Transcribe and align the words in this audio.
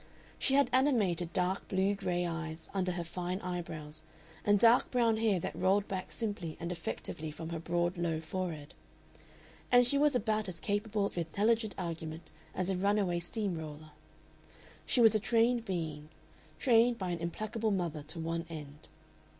She 0.39 0.55
had 0.55 0.71
animated 0.73 1.31
dark 1.31 1.67
blue 1.67 1.93
gray 1.93 2.25
eyes 2.25 2.69
under 2.73 2.93
her 2.93 3.03
fine 3.03 3.39
eyebrows, 3.41 4.01
and 4.43 4.57
dark 4.59 4.89
brown 4.89 5.17
hair 5.17 5.39
that 5.39 5.55
rolled 5.55 5.87
back 5.87 6.11
simply 6.11 6.57
and 6.59 6.71
effectively 6.71 7.29
from 7.29 7.49
her 7.49 7.59
broad 7.59 7.99
low 7.99 8.19
forehead. 8.19 8.73
And 9.71 9.85
she 9.85 9.99
was 9.99 10.15
about 10.15 10.47
as 10.49 10.59
capable 10.59 11.05
of 11.05 11.19
intelligent 11.19 11.75
argument 11.77 12.31
as 12.55 12.71
a 12.71 12.77
runaway 12.77 13.19
steam 13.19 13.53
roller. 13.53 13.91
She 14.87 15.01
was 15.01 15.13
a 15.13 15.19
trained 15.19 15.65
being 15.65 16.09
trained 16.57 16.97
by 16.97 17.11
an 17.11 17.19
implacable 17.19 17.69
mother 17.69 18.01
to 18.01 18.19
one 18.19 18.47
end. 18.49 18.87